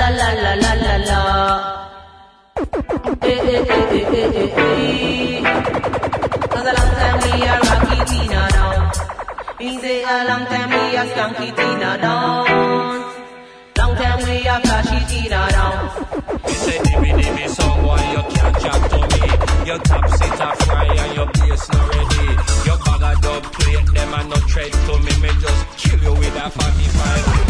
[0.00, 1.20] la la la la la la.
[3.22, 5.42] Eh eh eh eh eh eh eh.
[6.52, 8.80] Cause a long time we are rocky Tina down.
[9.58, 12.44] Me say a long time we are skunky Tina down.
[13.78, 15.78] Long time we are flashy Tina down.
[16.46, 19.22] Me say dimmy dimmy song why you can't jump to me.
[19.68, 22.26] Your top seat a fry and your bass not ready.
[22.66, 25.12] Your bag a dub plate them a no tread to me.
[25.22, 27.49] Me just kill you with a 45.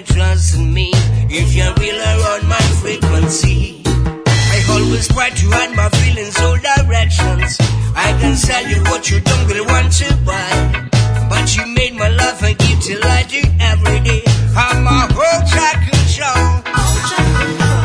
[0.00, 0.90] you trust me
[1.28, 3.82] if you're real around my frequency.
[3.84, 7.58] I always try to run my feelings all directions.
[7.94, 10.88] I can sell you what you don't really want to buy.
[11.28, 14.22] But you made my love and give till I do every day.
[14.56, 16.40] I'm a whole track show.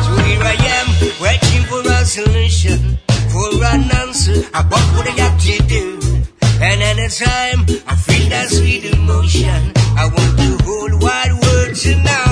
[0.06, 0.88] So here I am,
[1.20, 2.98] waiting for a solution,
[3.32, 5.98] for an answer about what I have to do.
[6.60, 10.92] And anytime I feel that sweet emotion, I want to hold.
[11.02, 11.05] world
[11.86, 12.25] you now.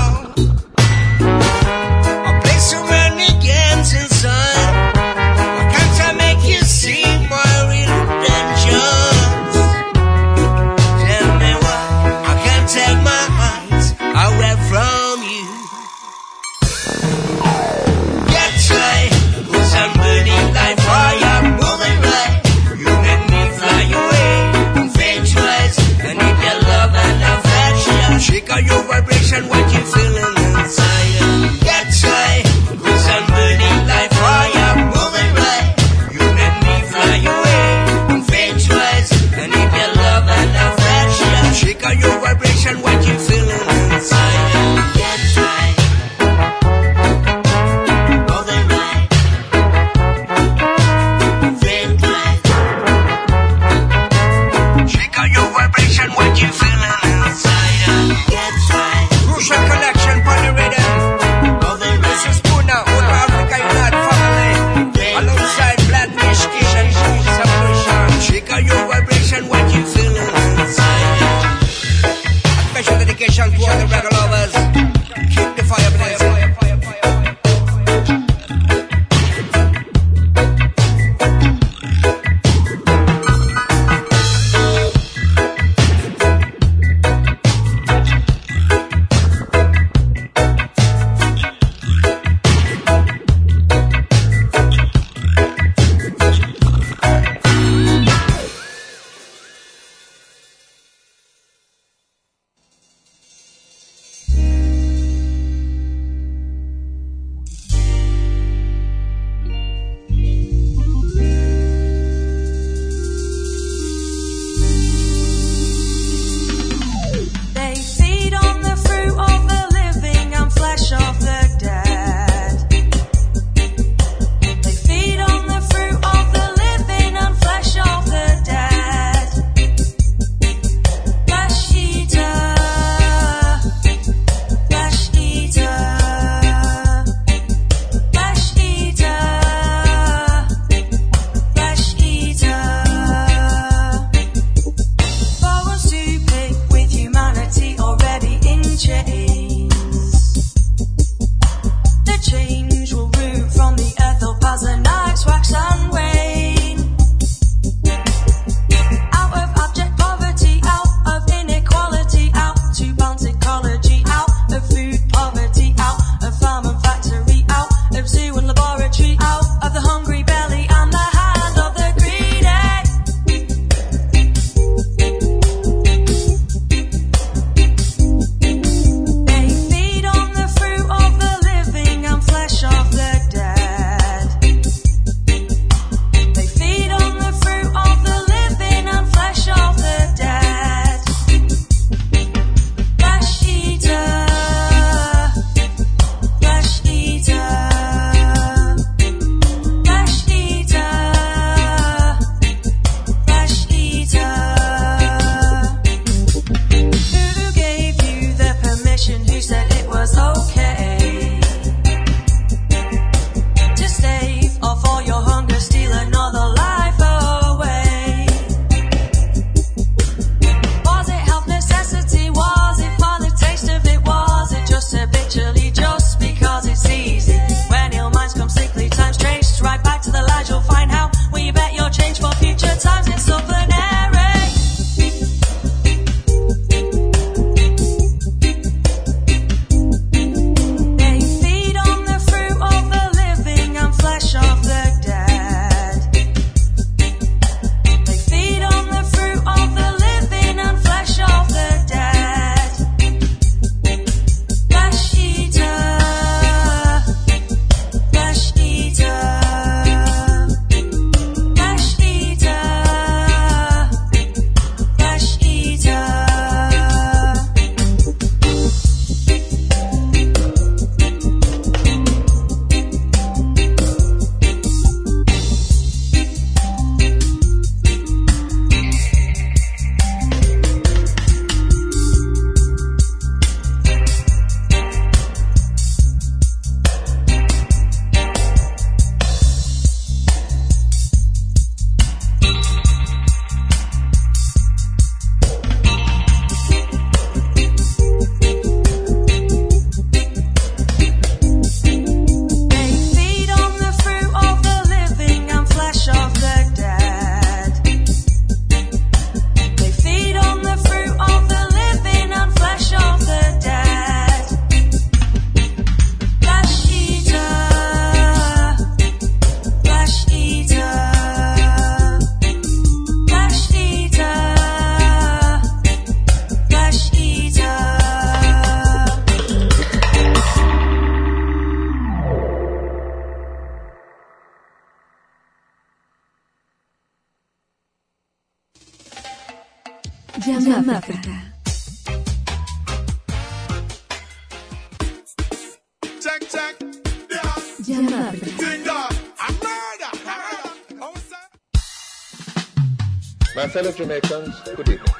[353.75, 355.15] fellow Jamaicans, good evening.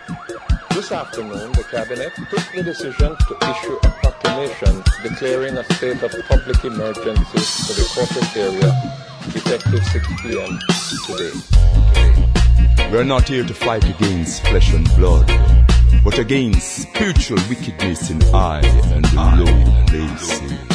[0.71, 6.13] This afternoon, the Cabinet took the decision to issue a proclamation declaring a state of
[6.29, 8.71] public emergency for the corporate area
[9.35, 10.57] effective 6 p.m.
[11.05, 12.89] today.
[12.93, 15.27] We're not here to fight against flesh and blood,
[16.01, 20.74] but against spiritual wickedness in high and low places.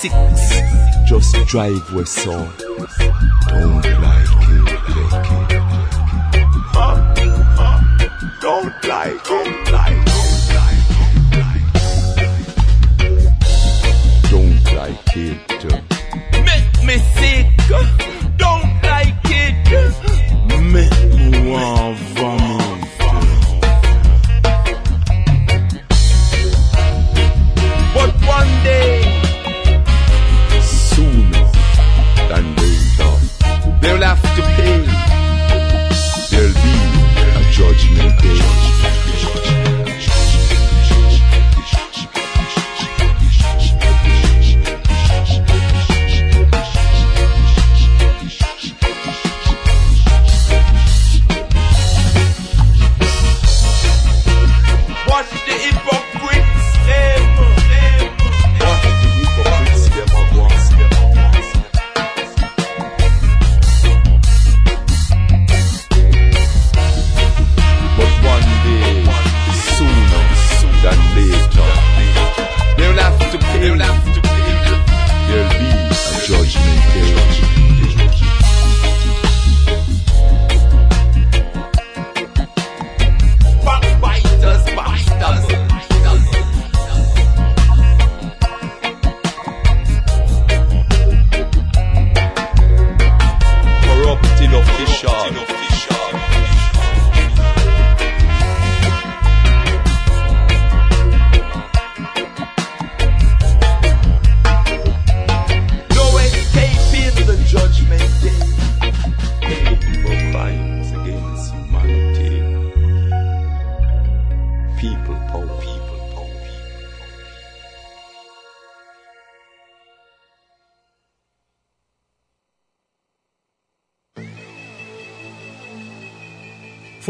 [0.00, 0.14] six.
[1.06, 2.48] Just drive west soul.
[3.48, 4.69] Don't like it.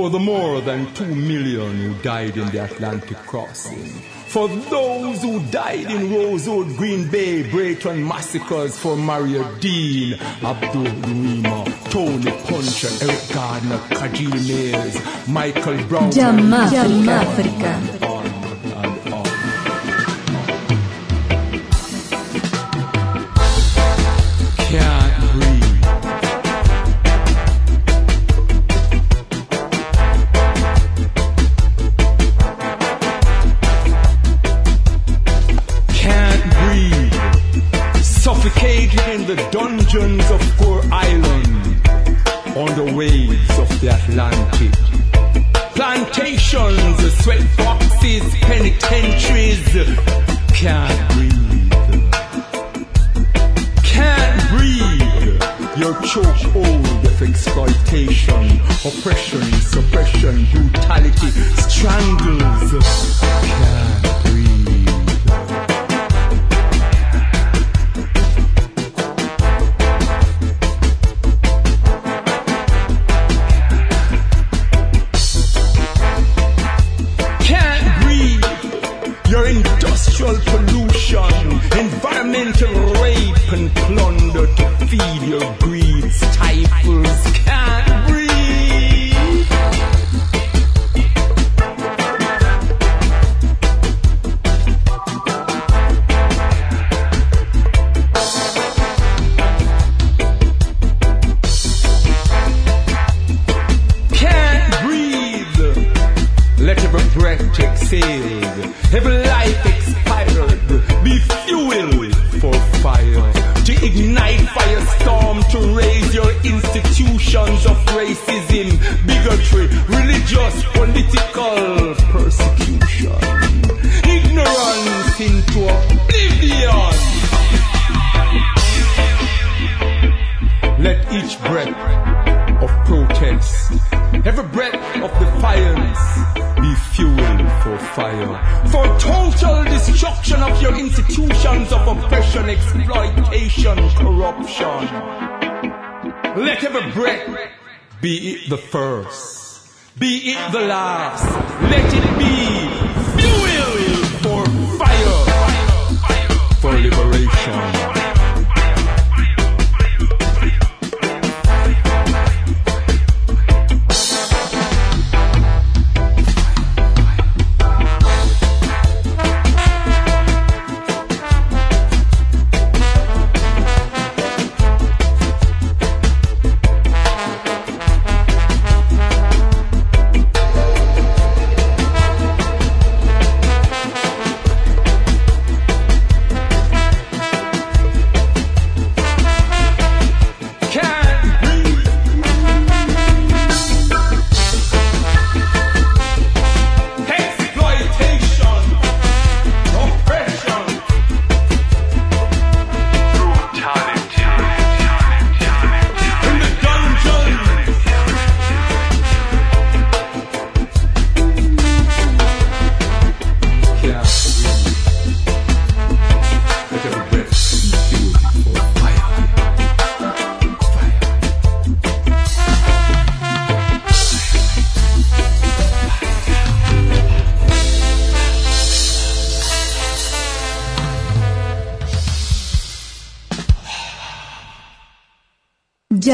[0.01, 3.85] for the more than two million who died in the Atlantic crossing,
[4.29, 11.67] for those who died in Rosewood, Green Bay, Brayton massacres, for Mario Dean, Abdul Rima,
[11.91, 18.20] Tony Puncher, Eric Garner, Kajil Michael Brown, Jamaica.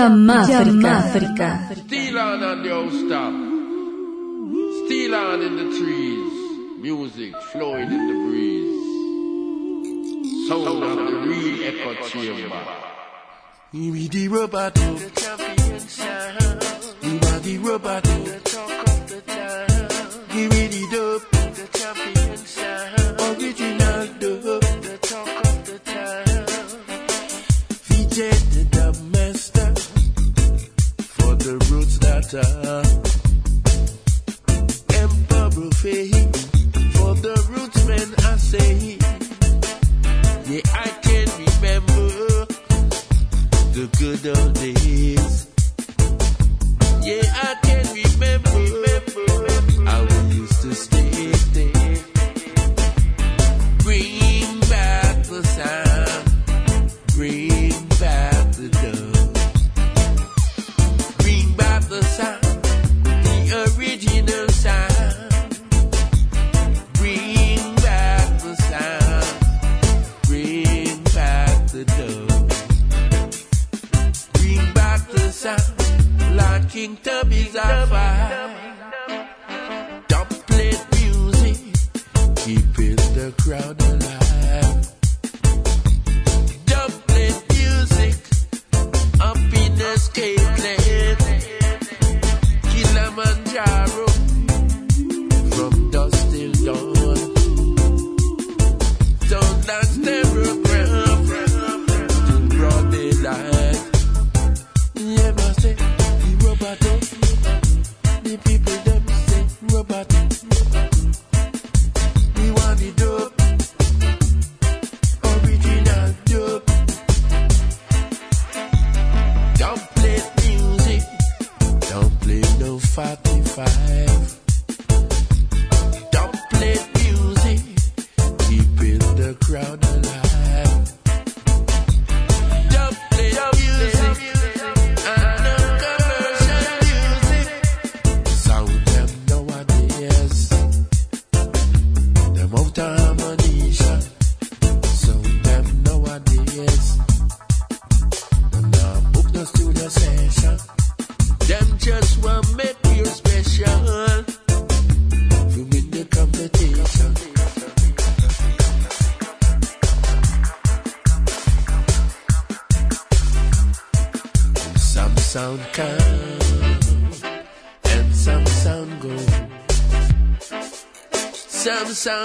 [0.08, 0.88] Jamaica.
[0.88, 1.76] Africa.
[1.86, 2.70] Still on and the
[5.14, 6.32] on in the trees.
[6.80, 8.76] Music flowing in the breeze.
[10.48, 12.62] Sound of the real echo chamber.
[13.72, 14.74] The robot.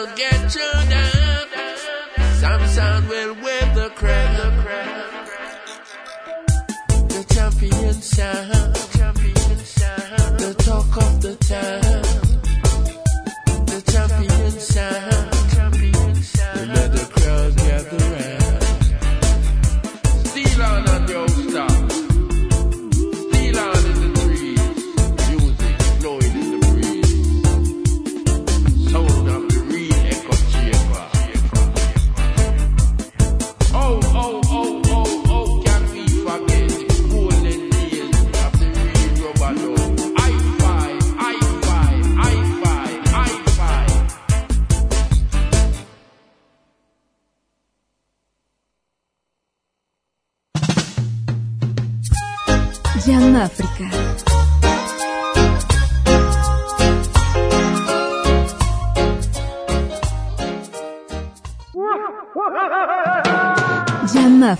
[0.07, 0.40] Get.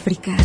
[0.02, 0.41] África.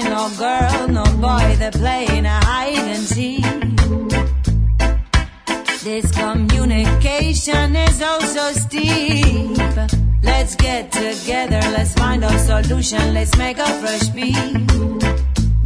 [0.00, 3.44] no girl, no boy, they're playing a hide and seek.
[5.82, 9.56] This communication is oh so steep.
[10.22, 14.36] Let's get together, let's find a solution, let's make a fresh beat.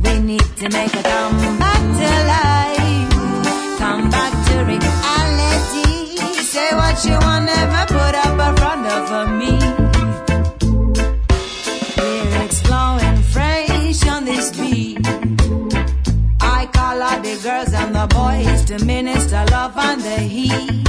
[0.05, 6.17] We need to make a come back to life, come back to reality.
[6.43, 9.86] Say what you want, never put up a front of me.
[18.67, 20.89] To minister love and the heat.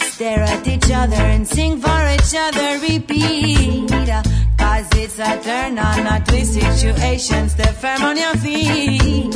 [0.00, 3.90] Stare at each other and sing for each other, repeat.
[3.92, 4.22] Uh,
[4.56, 7.48] Cause it's a turn on, not twist situation.
[7.50, 9.34] Step firm on your feet.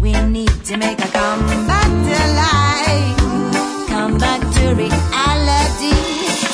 [0.00, 3.88] We need to make a comeback to life.
[3.88, 5.94] Come back to reality.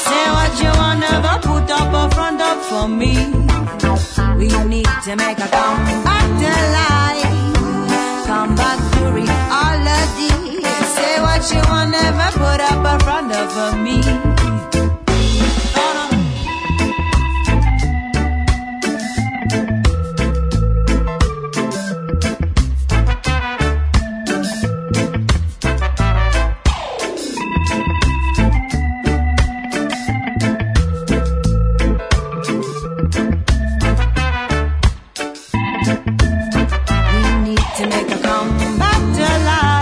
[0.08, 3.14] Say what you want, never put up a front up for me.
[4.37, 6.17] We need to make a comeback
[11.48, 14.02] What you want, never put up a front for me.
[37.14, 39.78] We need to make a comeback to life.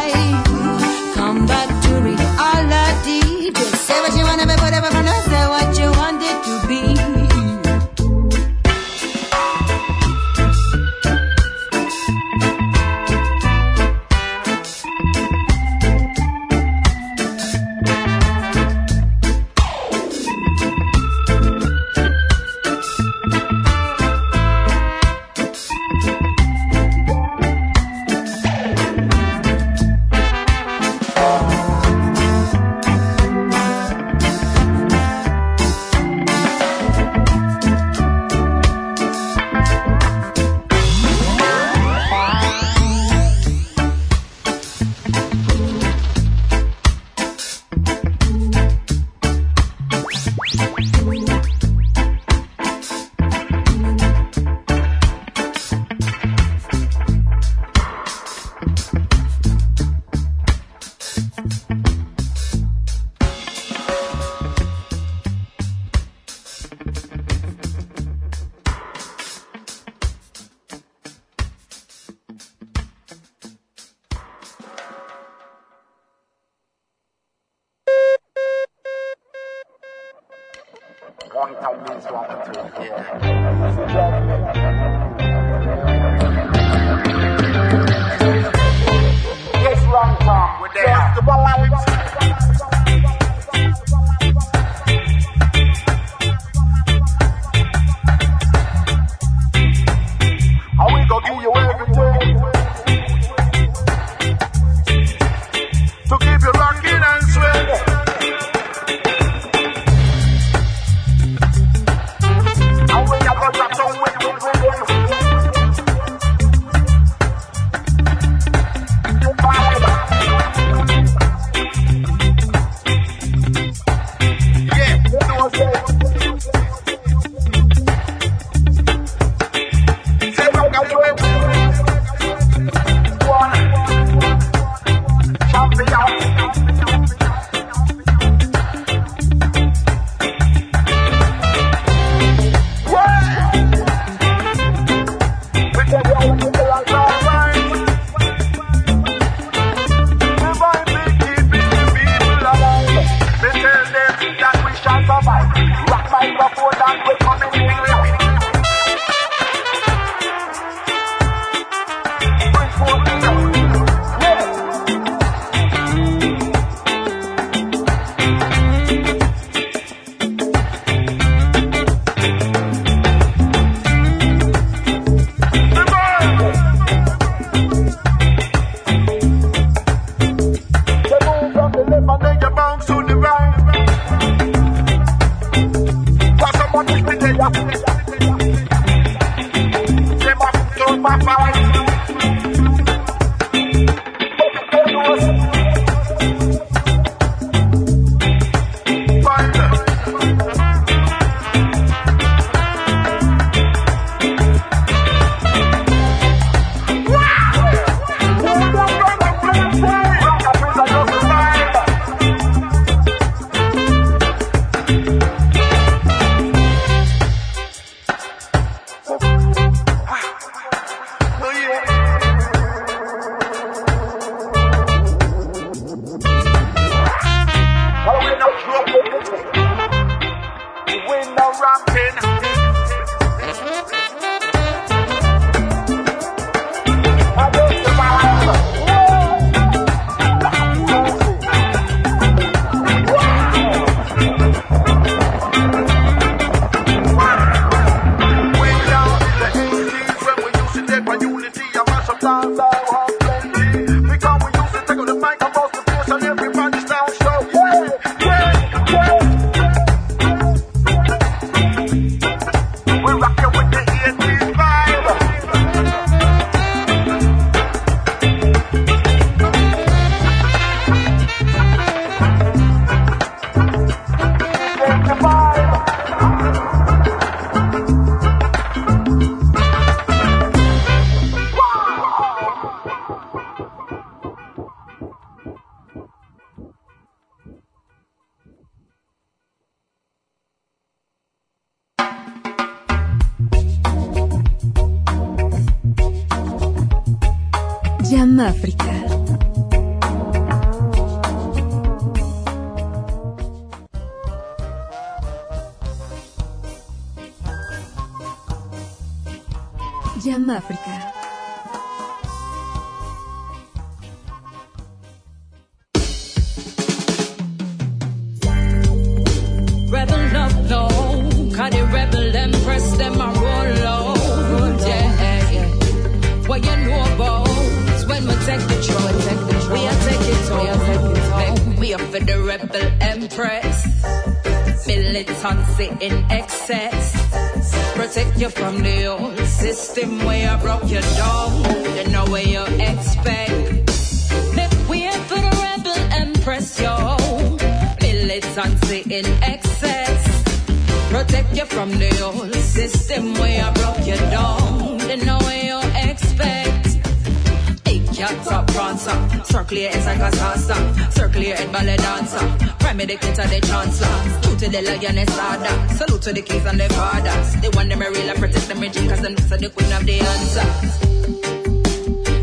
[361.43, 362.39] Your head ballet dancer.
[362.79, 365.95] Prime the the chancellor, two to the lioness order.
[365.95, 367.57] Salute to the kings and the fathers.
[367.61, 370.07] They want a real and protect them regime cause them just are the queen of
[370.07, 370.99] the answers.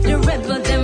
[0.03, 0.82] The rebel them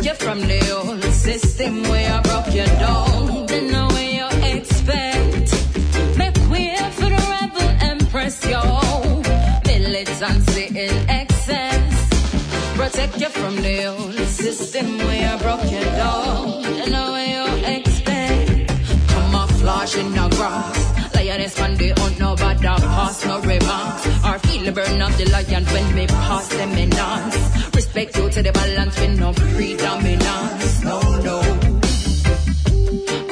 [0.00, 3.44] Protect you from the old system where I broke you down.
[3.44, 5.52] Then know where you expect.
[6.16, 8.62] Make way for the rebel empress, yo.
[9.66, 12.08] Militancy in excess.
[12.76, 16.62] Protect you from the old system where I broke you down.
[16.62, 18.70] Then know where you expect.
[19.08, 21.14] Camouflage in the grass.
[21.14, 24.06] Lioness man, they hunt no bad pass no remarks.
[24.24, 27.74] Or feel the burn of the lion when we pass them in dance.
[27.74, 30.84] Respect you to the balance with no predominance.
[30.84, 31.38] No, no.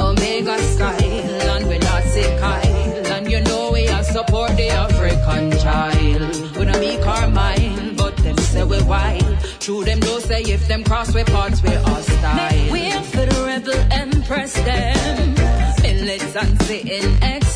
[0.01, 2.03] Omega style, and we not
[2.41, 3.07] Kyle.
[3.14, 6.57] And you know we are support the African child.
[6.57, 9.39] We don't make our mind, but them say we wild.
[9.61, 12.72] True them don't say if them cross we parts we hostile.
[12.72, 15.35] Way for the rebel empress them.
[15.83, 17.47] Militancy in excess.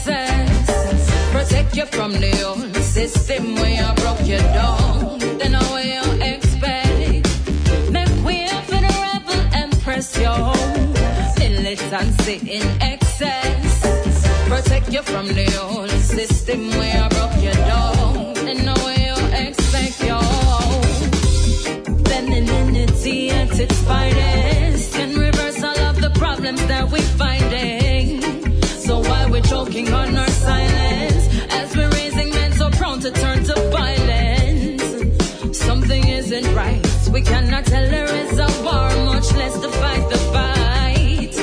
[1.72, 5.18] Protect you from the old system where I broke you down.
[5.38, 7.24] Then where you expect.
[7.90, 10.52] Make way for the rebel empress, yo.
[11.38, 13.80] Militancy in excess.
[14.48, 18.34] Protect you from the old system where I broke you down.
[18.34, 20.20] Then where you expect, yo.
[22.04, 28.20] Femininity at its finest can reverse all of the problems that we finding.
[28.62, 30.91] So why we're choking on our silence
[33.02, 35.58] to turn to violence.
[35.58, 36.80] Something isn't right.
[37.10, 41.34] We cannot tell a reservoir much less to fight the fight.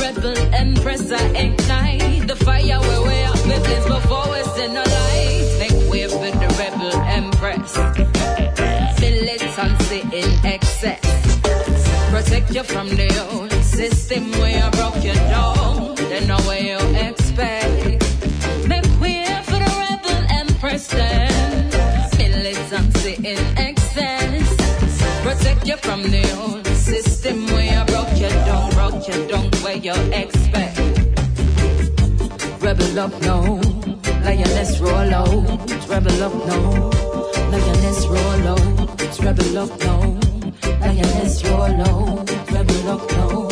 [0.00, 4.90] Rebel empress, I ignite the fire where we are flipping before we send a the
[4.96, 5.56] light.
[5.58, 7.76] Make way for the rebel empress.
[9.00, 11.00] Militancy in excess.
[12.12, 14.77] Protect you from the old system we are.
[25.68, 29.92] You from the old system where I broke you down, broke you down where you
[30.12, 30.78] expect.
[32.62, 33.60] Rebel up now,
[34.24, 35.88] lioness roll out.
[35.90, 36.90] Rebel up now,
[37.52, 39.20] lioness roll out.
[39.20, 40.20] Rebel up now,
[40.80, 42.30] lioness roll out.
[42.50, 43.47] Rebel up now,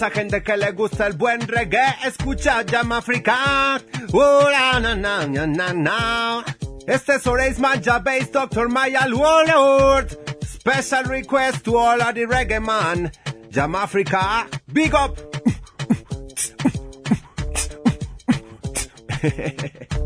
[0.00, 3.78] esa gente que le gusta el buen reggae, escucha Jam Africa.
[4.10, 4.48] Uh,
[4.80, 6.42] na, na, na.
[6.86, 8.70] Este es Horace Manja Bass, Dr.
[8.70, 10.16] Maya Warlord.
[10.42, 13.12] Special request to all of the reggae man.
[13.50, 15.18] Jam Africa, big up.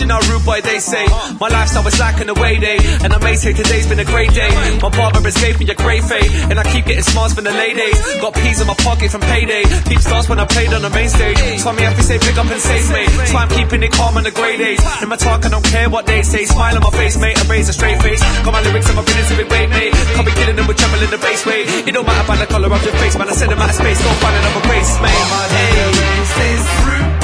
[0.00, 1.04] you know, rude boy, they say.
[1.38, 4.32] My lifestyle was like the way day, and I may say today's been a great
[4.32, 4.48] day.
[4.80, 7.52] My barber is gave me a great fade, and I keep getting smiles from the
[7.52, 7.96] ladies.
[8.20, 9.62] Got peas in my pocket from payday.
[9.84, 11.38] Peep stars when I played on the main stage.
[11.60, 13.04] So me to say pick up and save me.
[13.28, 14.80] So I'm keeping it calm on the grey days.
[15.02, 16.44] In my talk, I don't care what they say.
[16.44, 18.20] Smile on my face, mate, and raise a straight face.
[18.44, 19.92] Got my lyrics and my business bit weight, mate.
[20.16, 21.68] Can't be killing them with trouble in the face, mate.
[21.88, 23.28] It don't matter about the colour of your face, man.
[23.28, 25.18] I send them out of space, go find another place, mate.
[25.50, 27.19] Hey.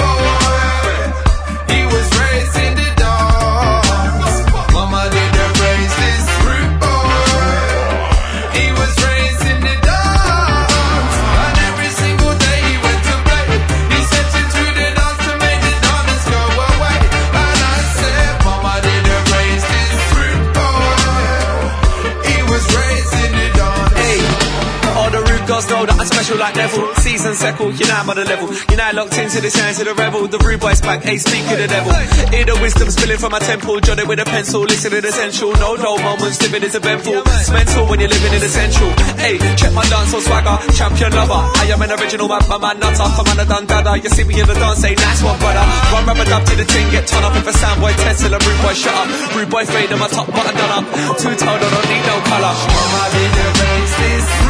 [26.06, 26.94] Special like Neville.
[26.96, 28.48] Season settle, you know I'm on the level.
[28.70, 30.26] You know locked into the sounds of the rebel.
[30.28, 31.92] The rude boy's back, hey, speak of the devil.
[32.30, 33.80] Hear the wisdom spilling from my temple.
[33.80, 35.52] Jot it with a pencil, listen to the essential.
[35.58, 37.22] No dull moments, living is eventful.
[37.36, 38.90] It's mental when you're living in the central.
[39.18, 41.42] Hey, check my dance swagger, champion lover.
[41.60, 43.08] I am an original man, my man nutter.
[43.16, 43.98] Come on, I done dada.
[43.98, 45.64] You see me in the dance, say nice one, brother.
[45.92, 47.34] Run rubber dub to the ting, get ton up.
[47.36, 49.08] If a sound boy till a rude boy shut up.
[49.34, 50.84] Rude boy fade on my top button done up.
[51.18, 52.54] Two tone, I don't need no colour.
[52.54, 54.45] Mama didn't raise this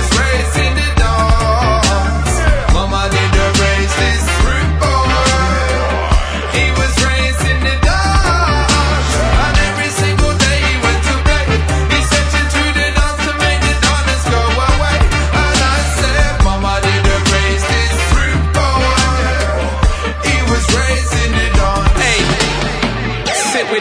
[0.00, 0.89] was raised in the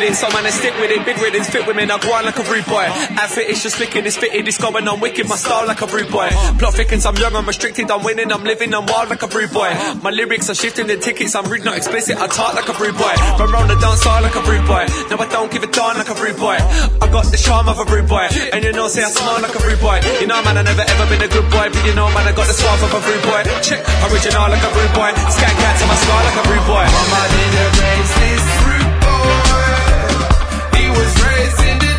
[0.09, 1.05] it, so man, I stick with it.
[1.05, 2.85] Big riddance, fit women, I go on like a rude boy.
[3.21, 5.29] Outfit is just flicking, it's fitted, it's going on wicked.
[5.29, 6.29] My style like a rude boy.
[6.57, 9.53] Plot thickens, I'm young, I'm restricted, I'm winning, I'm living, I'm wild like a rude
[9.53, 9.69] boy.
[10.01, 12.97] My lyrics are shifting the tickets, I'm rude, not explicit, I talk like a rude
[12.97, 13.13] boy.
[13.37, 14.83] Run round the dance hall like a rude boy.
[15.09, 16.57] No, I don't give a darn like a rude boy.
[16.57, 19.53] I got the charm of a rude boy, and you know, say I smile like
[19.53, 20.01] a rude boy.
[20.19, 22.33] You know, man, I never ever been a good boy, but you know, man, I
[22.33, 23.41] got the suave of a rude boy.
[23.61, 25.11] Check, original like a rude boy.
[25.33, 26.85] Skank cats on my scar like a rude boy.
[26.87, 28.58] Mama didn't raise this rude boy.
[31.17, 31.98] Raised in the